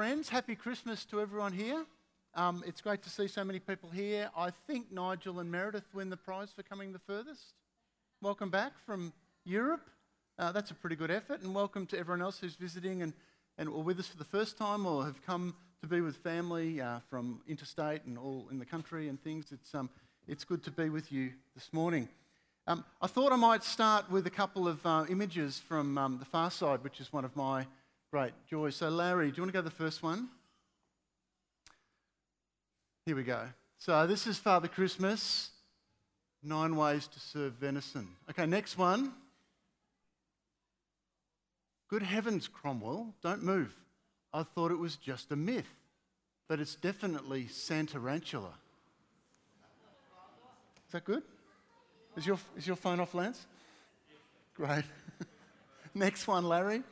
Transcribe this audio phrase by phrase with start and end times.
[0.00, 0.30] friends.
[0.30, 1.84] Happy Christmas to everyone here.
[2.34, 4.30] Um, it's great to see so many people here.
[4.34, 7.52] I think Nigel and Meredith win the prize for coming the furthest.
[8.22, 9.12] Welcome back from
[9.44, 9.90] Europe.
[10.38, 11.42] Uh, that's a pretty good effort.
[11.42, 13.12] And welcome to everyone else who's visiting and,
[13.58, 16.80] and or with us for the first time or have come to be with family
[16.80, 19.52] uh, from interstate and all in the country and things.
[19.52, 19.90] It's, um,
[20.26, 22.08] it's good to be with you this morning.
[22.66, 26.24] Um, I thought I might start with a couple of uh, images from um, the
[26.24, 27.66] far side, which is one of my
[28.10, 28.70] great Joy.
[28.70, 30.28] So, Larry, do you want to go to the first one?
[33.06, 33.42] Here we go.
[33.78, 35.50] So, this is Father Christmas
[36.42, 38.08] Nine Ways to Serve Venison.
[38.28, 39.12] Okay, next one.
[41.88, 43.74] Good heavens, Cromwell, don't move.
[44.32, 45.72] I thought it was just a myth,
[46.48, 48.52] but it's definitely Santarantula.
[50.86, 51.22] Is that good?
[52.16, 53.46] Is your, is your phone off, Lance?
[54.54, 54.84] Great.
[55.94, 56.82] Next one, Larry.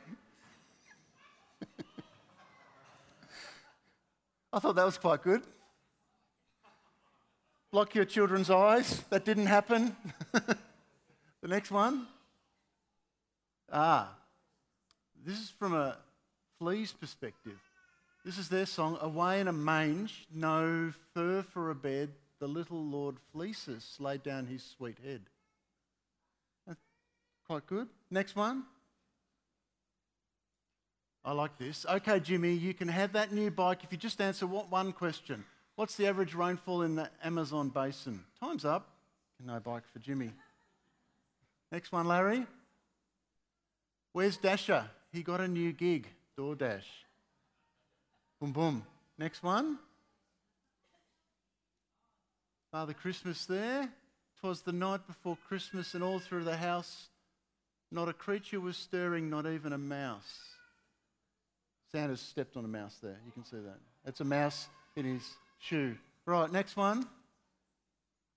[4.51, 5.43] I thought that was quite good.
[7.71, 9.03] Block your children's eyes.
[9.09, 9.95] That didn't happen.
[10.31, 12.07] the next one.
[13.71, 14.09] Ah,
[15.23, 15.97] this is from a
[16.57, 17.59] flea's perspective.
[18.25, 22.83] This is their song Away in a mange, no fur for a bed, the little
[22.83, 25.21] Lord fleeces laid down his sweet head.
[26.65, 26.79] That's
[27.45, 27.87] quite good.
[28.09, 28.63] Next one.
[31.29, 31.85] I like this.
[31.87, 35.45] Okay, Jimmy, you can have that new bike if you just answer what one question.
[35.75, 38.21] What's the average rainfall in the Amazon basin?
[38.39, 38.89] Time's up.
[39.45, 40.31] No bike for Jimmy.
[41.71, 42.47] Next one, Larry.
[44.11, 44.85] Where's Dasher?
[45.13, 46.81] He got a new gig, DoorDash.
[48.41, 48.83] Boom, boom.
[49.19, 49.77] Next one.
[52.71, 53.87] Father Christmas there.
[54.41, 57.09] Twas the night before Christmas, and all through the house,
[57.91, 60.55] not a creature was stirring, not even a mouse.
[61.91, 63.17] Santa's stepped on a mouse there.
[63.25, 63.79] You can see that.
[64.05, 65.27] It's a mouse in his
[65.59, 65.95] shoe.
[66.25, 67.07] Right, next one.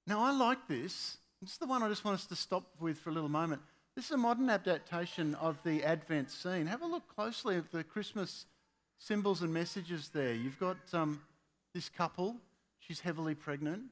[0.06, 1.19] Now, I like this.
[1.42, 3.61] This is the one I just want us to stop with for a little moment.
[3.95, 6.67] This is a modern adaptation of the Advent scene.
[6.67, 8.46] Have a look closely at the Christmas
[8.98, 10.33] symbols and messages there.
[10.33, 11.20] You've got um,
[11.74, 12.36] this couple,
[12.79, 13.83] she's heavily pregnant.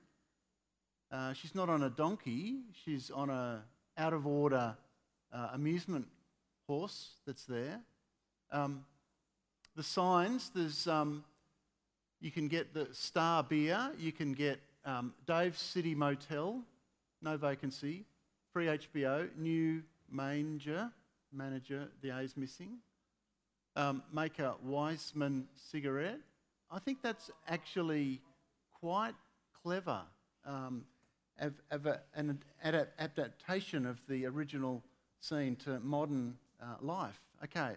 [1.12, 3.62] Uh, she's not on a donkey, she's on a
[3.98, 4.74] out of order
[5.32, 6.06] uh, amusement
[6.66, 7.80] horse that's there.
[8.52, 8.84] Um,
[9.80, 11.24] the signs, there's, um,
[12.20, 16.60] you can get the Star Beer, you can get um, Dave's City Motel,
[17.22, 18.04] no vacancy,
[18.52, 20.90] free HBO, new manger,
[21.32, 22.76] manager, the A's missing.
[23.74, 24.54] Um, make a
[25.56, 26.20] cigarette.
[26.70, 28.20] I think that's actually
[28.82, 29.14] quite
[29.62, 30.02] clever.
[30.44, 30.84] Um,
[31.38, 34.82] of, of a, an adaptation of the original
[35.20, 37.18] scene to modern uh, life.
[37.44, 37.76] Okay,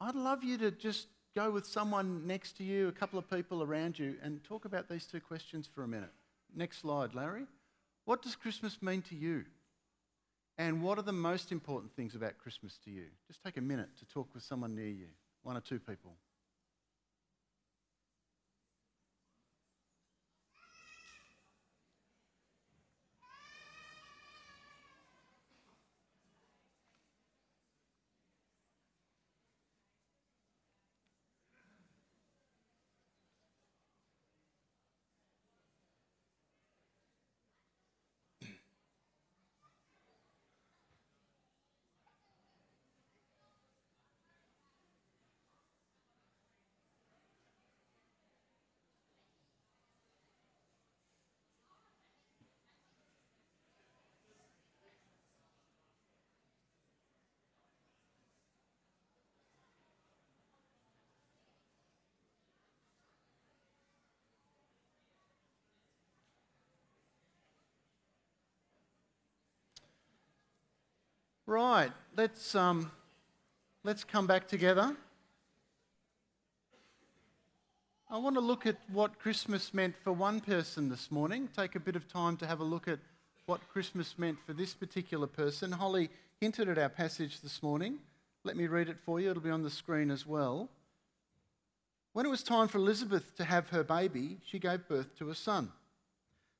[0.00, 3.62] I'd love you to just go with someone next to you, a couple of people
[3.62, 6.12] around you, and talk about these two questions for a minute.
[6.54, 7.46] Next slide, Larry.
[8.06, 9.44] What does Christmas mean to you?
[10.58, 13.04] And what are the most important things about Christmas to you?
[13.26, 15.06] Just take a minute to talk with someone near you,
[15.42, 16.12] one or two people.
[71.50, 72.92] Right, let's, um,
[73.82, 74.94] let's come back together.
[78.08, 81.48] I want to look at what Christmas meant for one person this morning.
[81.56, 83.00] Take a bit of time to have a look at
[83.46, 85.72] what Christmas meant for this particular person.
[85.72, 86.08] Holly
[86.40, 87.98] hinted at our passage this morning.
[88.44, 90.68] Let me read it for you, it'll be on the screen as well.
[92.12, 95.34] When it was time for Elizabeth to have her baby, she gave birth to a
[95.34, 95.72] son.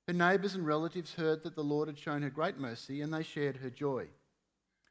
[0.08, 3.22] Her neighbours and relatives heard that the Lord had shown her great mercy and they
[3.22, 4.08] shared her joy.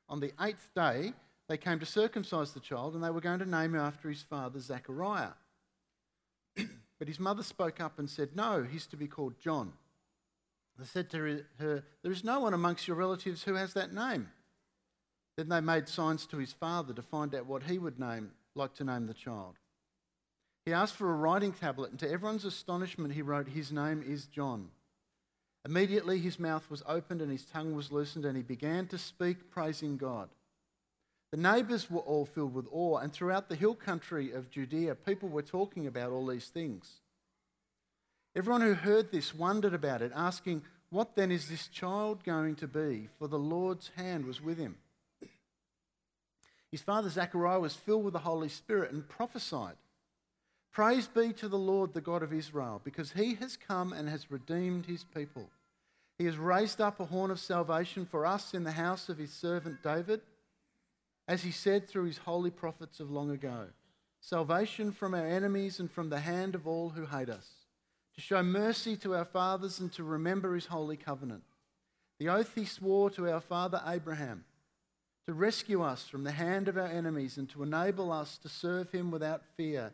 [0.10, 1.14] On the eighth day,
[1.48, 4.24] they came to circumcise the child, and they were going to name him after his
[4.24, 5.34] father, Zechariah.
[7.00, 9.74] but his mother spoke up and said, No, he's to be called John.
[10.78, 14.30] They said to her, There is no one amongst your relatives who has that name.
[15.38, 18.74] Then they made signs to his father to find out what he would name, like
[18.76, 19.56] to name the child.
[20.66, 24.26] He asked for a writing tablet, and to everyone's astonishment, he wrote, His name is
[24.26, 24.70] John.
[25.66, 29.52] Immediately his mouth was opened and his tongue was loosened, and he began to speak,
[29.52, 30.30] praising God.
[31.32, 35.30] The neighbours were all filled with awe, and throughout the hill country of Judea, people
[35.30, 36.90] were talking about all these things.
[38.36, 42.68] Everyone who heard this wondered about it, asking, What then is this child going to
[42.68, 43.10] be?
[43.20, 44.78] For the Lord's hand was with him.
[46.72, 49.76] His father Zechariah was filled with the Holy Spirit and prophesied.
[50.72, 54.32] Praise be to the Lord, the God of Israel, because he has come and has
[54.32, 55.50] redeemed his people.
[56.18, 59.32] He has raised up a horn of salvation for us in the house of his
[59.32, 60.22] servant David,
[61.28, 63.68] as he said through his holy prophets of long ago
[64.22, 67.48] salvation from our enemies and from the hand of all who hate us,
[68.14, 71.44] to show mercy to our fathers and to remember his holy covenant,
[72.20, 74.44] the oath he swore to our father Abraham,
[75.26, 78.92] to rescue us from the hand of our enemies and to enable us to serve
[78.92, 79.94] him without fear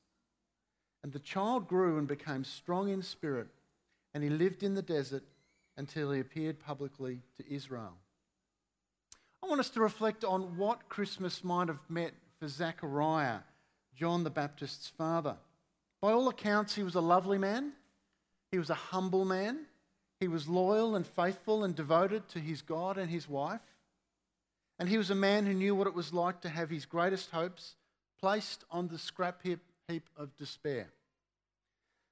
[1.03, 3.47] And the child grew and became strong in spirit,
[4.13, 5.23] and he lived in the desert
[5.77, 7.93] until he appeared publicly to Israel.
[9.43, 13.39] I want us to reflect on what Christmas might have meant for Zechariah,
[13.95, 15.37] John the Baptist's father.
[16.01, 17.71] By all accounts, he was a lovely man,
[18.51, 19.65] he was a humble man,
[20.19, 23.61] he was loyal and faithful and devoted to his God and his wife.
[24.77, 27.31] And he was a man who knew what it was like to have his greatest
[27.31, 27.75] hopes
[28.19, 29.59] placed on the scrap heap
[29.91, 30.87] heap of despair.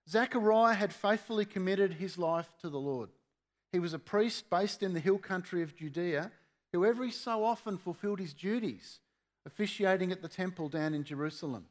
[0.09, 3.09] Zechariah had faithfully committed his life to the Lord.
[3.71, 6.31] He was a priest based in the hill country of Judea
[6.73, 8.99] who every so often fulfilled his duties,
[9.45, 11.65] officiating at the temple down in Jerusalem.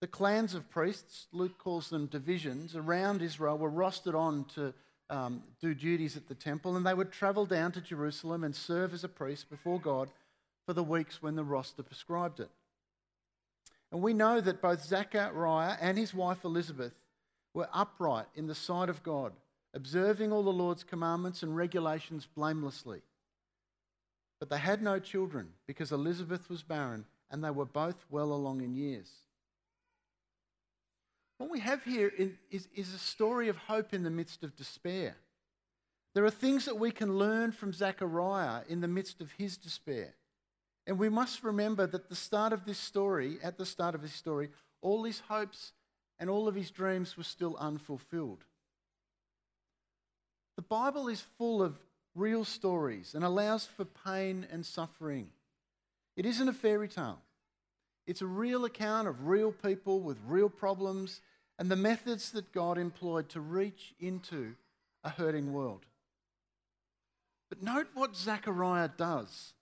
[0.00, 4.74] The clans of priests, Luke calls them divisions, around Israel were rostered on to
[5.10, 8.92] um, do duties at the temple, and they would travel down to Jerusalem and serve
[8.92, 10.10] as a priest before God
[10.66, 12.50] for the weeks when the roster prescribed it.
[13.94, 16.94] And we know that both Zechariah and his wife Elizabeth
[17.54, 19.32] were upright in the sight of God,
[19.72, 23.02] observing all the Lord's commandments and regulations blamelessly.
[24.40, 28.62] But they had no children because Elizabeth was barren and they were both well along
[28.62, 29.08] in years.
[31.38, 35.14] What we have here is, is a story of hope in the midst of despair.
[36.14, 40.14] There are things that we can learn from Zechariah in the midst of his despair.
[40.86, 44.12] And we must remember that the start of this story, at the start of this
[44.12, 44.50] story,
[44.82, 45.72] all his hopes
[46.18, 48.44] and all of his dreams were still unfulfilled.
[50.56, 51.78] The Bible is full of
[52.14, 55.28] real stories and allows for pain and suffering.
[56.16, 57.20] It isn't a fairy tale.
[58.06, 61.22] It's a real account of real people with real problems
[61.58, 64.54] and the methods that God employed to reach into
[65.02, 65.86] a hurting world.
[67.48, 69.54] But note what Zechariah does.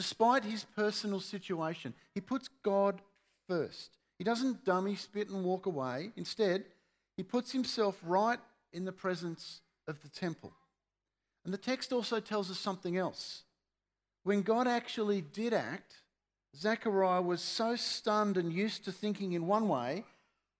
[0.00, 3.02] Despite his personal situation, he puts God
[3.46, 3.98] first.
[4.16, 6.12] He doesn't dummy, spit, and walk away.
[6.16, 6.64] Instead,
[7.18, 8.38] he puts himself right
[8.72, 10.54] in the presence of the temple.
[11.44, 13.42] And the text also tells us something else.
[14.22, 15.96] When God actually did act,
[16.56, 20.04] Zechariah was so stunned and used to thinking in one way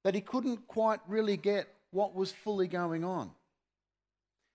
[0.05, 3.31] that he couldn't quite really get what was fully going on.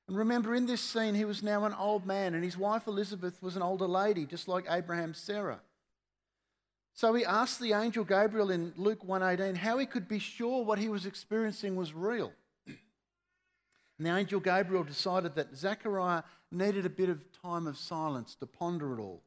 [0.07, 3.41] And remember, in this scene, he was now an old man, and his wife Elizabeth
[3.41, 5.61] was an older lady, just like Abraham's Sarah.
[6.93, 10.79] So he asked the angel Gabriel in Luke 1:18 how he could be sure what
[10.79, 12.31] he was experiencing was real.
[13.97, 18.45] And the angel Gabriel decided that Zechariah needed a bit of time of silence to
[18.45, 19.23] ponder it all,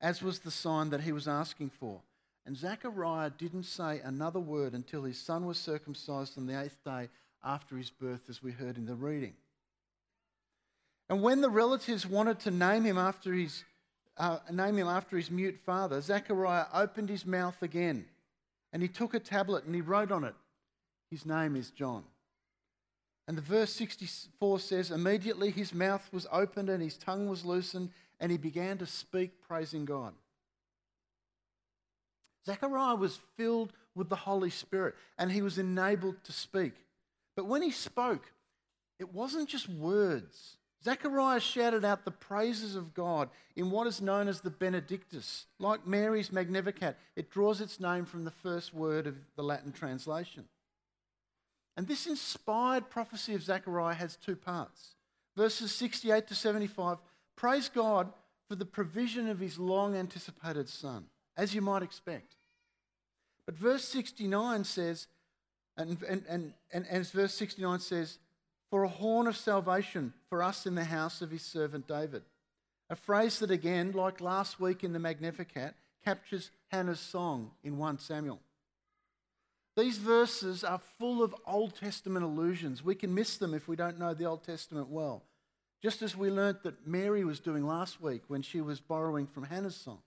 [0.00, 2.02] as was the sign that he was asking for.
[2.46, 7.08] And Zechariah didn't say another word until his son was circumcised on the eighth day
[7.42, 9.34] after his birth, as we heard in the reading.
[11.10, 13.64] And when the relatives wanted to name him after his,
[14.16, 18.06] uh, name him after his mute father, Zechariah opened his mouth again
[18.72, 20.36] and he took a tablet and he wrote on it,
[21.10, 22.04] His name is John.
[23.26, 27.90] And the verse 64 says, Immediately his mouth was opened and his tongue was loosened,
[28.20, 30.14] and he began to speak, praising God.
[32.46, 36.74] Zechariah was filled with the Holy Spirit and he was enabled to speak.
[37.34, 38.22] But when he spoke,
[38.98, 44.28] it wasn't just words, Zechariah shouted out the praises of God in what is known
[44.28, 45.46] as the Benedictus.
[45.58, 50.46] Like Mary's Magnificat, it draws its name from the first word of the Latin translation.
[51.76, 54.94] And this inspired prophecy of Zechariah has two parts.
[55.36, 56.98] Verses 68 to 75
[57.36, 58.12] praise God
[58.48, 61.06] for the provision of his long anticipated son,
[61.36, 62.34] as you might expect.
[63.46, 65.06] But verse 69 says,
[65.76, 68.18] and, and, and, and as verse 69 says,
[68.70, 72.22] for a horn of salvation for us in the house of his servant David.
[72.88, 75.74] A phrase that, again, like last week in the Magnificat,
[76.04, 78.40] captures Hannah's song in 1 Samuel.
[79.76, 82.84] These verses are full of Old Testament allusions.
[82.84, 85.22] We can miss them if we don't know the Old Testament well.
[85.82, 89.44] Just as we learnt that Mary was doing last week when she was borrowing from
[89.44, 90.00] Hannah's song.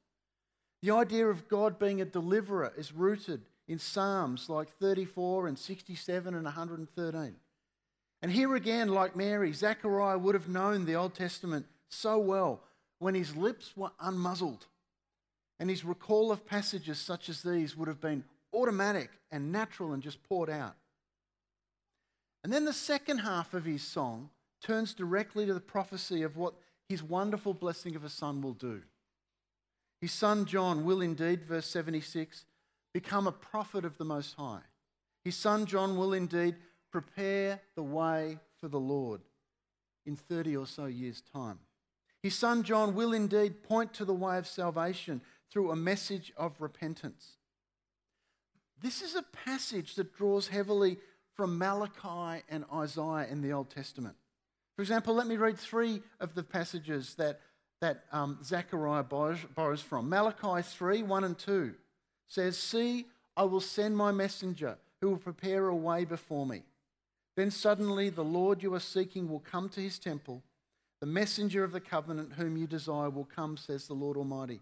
[0.82, 6.36] The idea of God being a deliverer is rooted in Psalms like 34 and 67
[6.36, 7.36] and 113.
[8.24, 12.62] And here again, like Mary, Zechariah would have known the Old Testament so well
[13.00, 14.62] when his lips were unmuzzled.
[15.60, 20.02] And his recall of passages such as these would have been automatic and natural and
[20.02, 20.76] just poured out.
[22.46, 24.30] And then the second half of his song
[24.64, 26.54] turns directly to the prophecy of what
[26.88, 28.84] his wonderful blessing of a son will do.
[30.00, 32.46] His son John will indeed, verse 76,
[32.94, 34.62] become a prophet of the Most High.
[35.26, 36.56] His son John will indeed
[36.94, 39.22] prepare the way for the Lord
[40.06, 41.58] in 30 or so years' time.
[42.22, 45.20] His son John will indeed point to the way of salvation
[45.52, 47.32] through a message of repentance.
[48.80, 50.98] This is a passage that draws heavily
[51.34, 54.16] from Malachi and Isaiah in the Old Testament.
[54.76, 57.40] For example, let me read three of the passages that,
[57.82, 60.10] that um, Zechariah borrows, borrows from.
[60.10, 61.74] Malachi 3 1 and 2
[62.28, 66.62] says, See, I will send my messenger who will prepare a way before me.
[67.36, 70.44] Then suddenly the Lord you are seeking will come to his temple.
[71.00, 74.62] The messenger of the covenant whom you desire will come, says the Lord Almighty.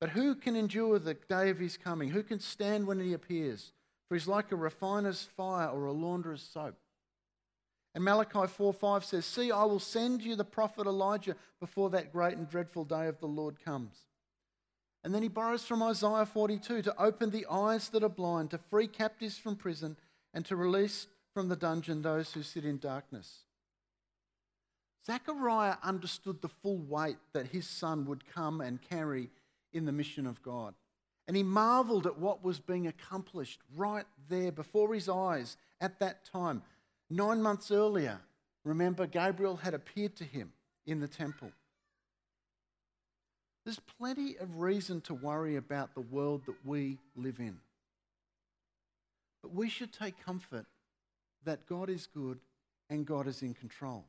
[0.00, 2.10] But who can endure the day of his coming?
[2.10, 3.72] Who can stand when he appears?
[4.08, 6.76] For he's like a refiner's fire or a launderer's soap.
[7.94, 12.12] And Malachi 4 5 says, See, I will send you the prophet Elijah before that
[12.12, 13.96] great and dreadful day of the Lord comes.
[15.02, 18.58] And then he borrows from Isaiah 42 to open the eyes that are blind, to
[18.58, 19.96] free captives from prison,
[20.34, 21.06] and to release
[21.38, 23.44] from the dungeon those who sit in darkness.
[25.06, 29.30] Zechariah understood the full weight that his son would come and carry
[29.72, 30.74] in the mission of God.
[31.28, 36.24] And he marveled at what was being accomplished right there before his eyes at that
[36.24, 36.60] time.
[37.08, 38.18] Nine months earlier,
[38.64, 40.52] remember, Gabriel had appeared to him
[40.86, 41.52] in the temple.
[43.64, 47.60] There's plenty of reason to worry about the world that we live in.
[49.40, 50.66] But we should take comfort
[51.44, 52.38] that God is good
[52.90, 54.04] and God is in control.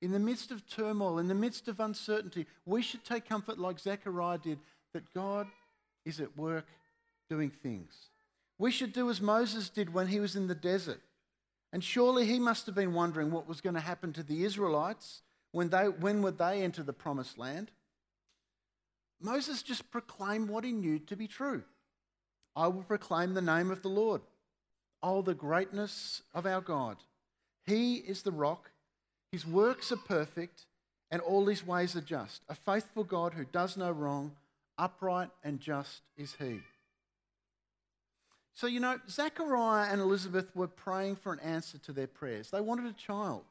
[0.00, 3.78] In the midst of turmoil, in the midst of uncertainty, we should take comfort like
[3.78, 4.58] Zechariah did
[4.94, 5.46] that God
[6.04, 6.66] is at work
[7.30, 7.94] doing things.
[8.58, 11.00] We should do as Moses did when he was in the desert.
[11.72, 15.22] And surely he must have been wondering what was going to happen to the Israelites
[15.52, 17.70] when, they, when would they enter the promised land.
[19.20, 21.62] Moses just proclaimed what he knew to be true.
[22.54, 24.20] I will proclaim the name of the Lord.
[25.02, 26.96] Oh, the greatness of our God.
[27.66, 28.70] He is the rock,
[29.30, 30.66] his works are perfect,
[31.10, 32.42] and all his ways are just.
[32.48, 34.32] A faithful God who does no wrong,
[34.78, 36.60] upright and just is he.
[38.54, 42.50] So, you know, Zechariah and Elizabeth were praying for an answer to their prayers.
[42.50, 43.44] They wanted a child.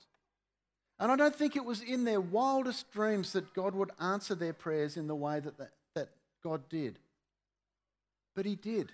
[0.99, 4.53] And I don't think it was in their wildest dreams that God would answer their
[4.53, 6.09] prayers in the way that, that, that
[6.43, 6.99] God did.
[8.35, 8.91] But he did.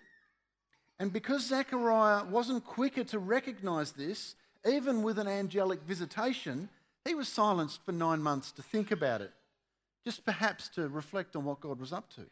[0.99, 4.35] And because Zechariah wasn't quicker to recognize this,
[4.67, 6.69] even with an angelic visitation,
[7.05, 9.31] he was silenced for nine months to think about it,
[10.05, 12.25] just perhaps to reflect on what God was up to.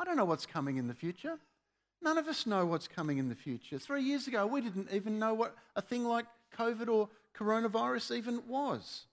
[0.00, 1.38] I don't know what's coming in the future.
[2.00, 3.78] None of us know what's coming in the future.
[3.78, 6.26] Three years ago, we didn't even know what a thing like
[6.56, 9.04] COVID or coronavirus even was.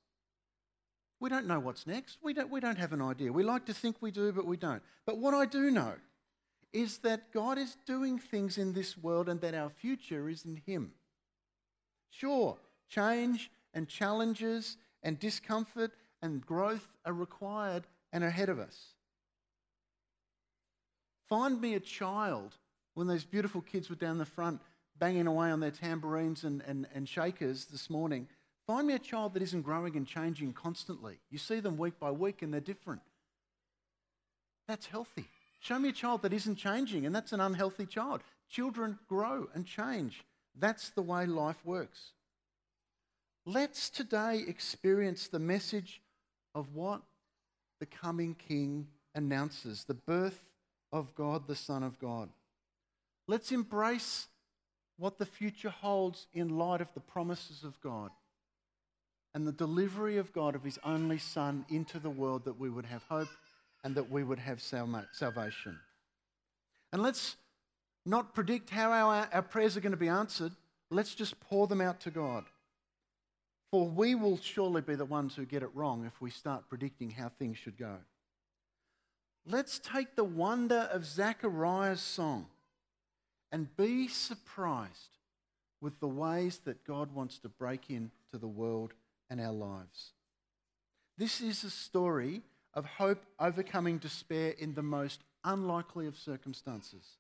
[1.20, 2.18] We don't know what's next.
[2.22, 3.32] We don't, we don't have an idea.
[3.32, 4.84] We like to think we do, but we don't.
[5.06, 5.94] But what I do know
[6.76, 10.62] is that God is doing things in this world and that our future is in
[10.66, 10.92] Him.
[12.10, 12.58] Sure,
[12.90, 18.94] change and challenges and discomfort and growth are required and ahead of us.
[21.30, 22.58] Find me a child
[22.94, 24.60] when those beautiful kids were down the front
[25.00, 28.28] banging away on their tambourines and, and, and shakers this morning.
[28.68, 31.20] Find me a child that isn't growing and changing constantly.
[31.30, 33.02] You see them week by week and they're different.
[34.68, 35.30] That's healthy.
[35.66, 38.22] Show me a child that isn't changing, and that's an unhealthy child.
[38.48, 40.24] Children grow and change.
[40.56, 42.12] That's the way life works.
[43.48, 46.04] Let's today experience the message
[46.54, 47.02] of what
[47.80, 50.40] the coming King announces the birth
[50.92, 52.30] of God, the Son of God.
[53.28, 54.28] Let's embrace
[55.00, 58.12] what the future holds in light of the promises of God
[59.34, 62.86] and the delivery of God of His only Son into the world that we would
[62.86, 63.30] have hope
[63.86, 65.80] and that we would have salvation.
[66.92, 67.36] And let's
[68.04, 70.54] not predict how our, our prayers are going to be answered.
[70.90, 72.46] Let's just pour them out to God.
[73.70, 77.12] For we will surely be the ones who get it wrong if we start predicting
[77.12, 77.98] how things should go.
[79.46, 82.48] Let's take the wonder of Zechariah's song
[83.52, 85.20] and be surprised
[85.80, 88.94] with the ways that God wants to break into the world
[89.30, 90.14] and our lives.
[91.20, 92.42] This is a story
[92.76, 97.18] of hope overcoming despair in the most unlikely of circumstances.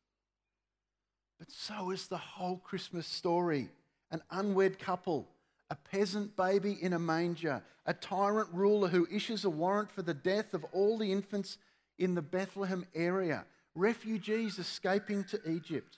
[1.39, 3.69] But so is the whole Christmas story
[4.11, 5.27] an unwed couple
[5.69, 10.13] a peasant baby in a manger, a tyrant ruler who issues a warrant for the
[10.13, 11.57] death of all the infants
[11.97, 15.97] in the Bethlehem area, refugees escaping to Egypt.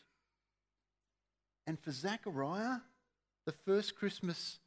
[1.66, 2.78] And for Zechariah,
[3.46, 4.60] the first Christmas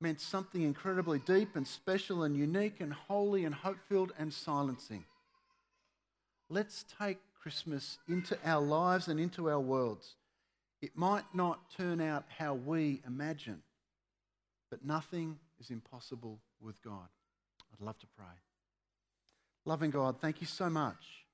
[0.00, 5.04] meant something incredibly deep and special and unique and holy and hope filled and silencing.
[6.48, 10.16] Let's take Christmas into our lives and into our worlds.
[10.82, 13.62] It might not turn out how we imagine,
[14.70, 17.08] but nothing is impossible with God.
[17.72, 18.26] I'd love to pray.
[19.66, 21.24] Loving God, thank you so much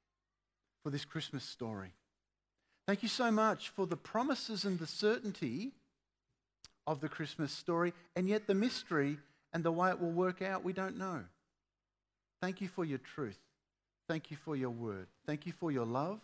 [0.83, 1.93] for this Christmas story.
[2.87, 5.73] Thank you so much for the promises and the certainty
[6.87, 9.19] of the Christmas story, and yet the mystery
[9.53, 11.23] and the way it will work out, we don't know.
[12.41, 13.39] Thank you for your truth.
[14.09, 15.07] Thank you for your word.
[15.27, 16.21] Thank you for your love.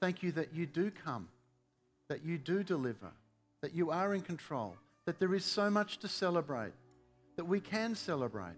[0.00, 1.28] Thank you that you do come,
[2.08, 3.10] that you do deliver,
[3.62, 6.72] that you are in control, that there is so much to celebrate,
[7.36, 8.56] that we can celebrate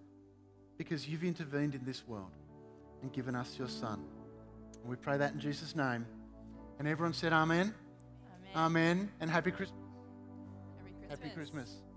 [0.78, 2.30] because you've intervened in this world
[3.02, 4.02] and given us your Son.
[4.80, 6.06] And we pray that in Jesus' name.
[6.78, 7.74] And everyone said, Amen.
[8.54, 8.56] Amen.
[8.56, 9.10] Amen.
[9.20, 9.68] And happy Christmas.
[9.70, 9.89] Happy Christmas.
[11.10, 11.89] Happy Christmas.